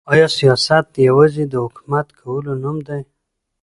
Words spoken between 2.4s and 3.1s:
نوم دی؟